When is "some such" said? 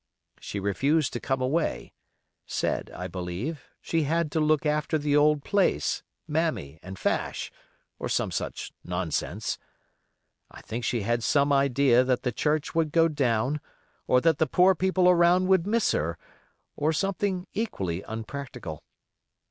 8.09-8.73